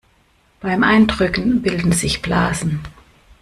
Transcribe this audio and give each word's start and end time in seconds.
Beim 0.61 0.81
Eindrücken 0.83 1.61
bilden 1.61 1.91
sich 1.91 2.23
Blasen. 2.23 2.79